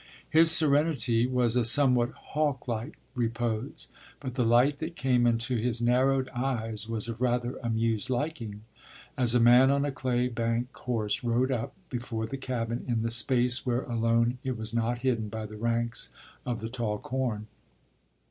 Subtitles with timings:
[0.31, 3.87] His serenity was a somewhat hawklike repose,
[4.19, 8.63] but the light that came into his narrowed eyes was of rather amused liking,
[9.15, 13.63] as a man on a claybank horse rode up before the cabin in the space
[13.63, 16.09] where alone it was not hidden by the ranks
[16.47, 17.45] of the tall corn.